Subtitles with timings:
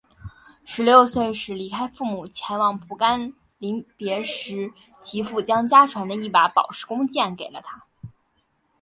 [0.65, 7.85] 十六岁时离开父母前往蒲甘临别时其父将家传的一把宝石弓箭给了他。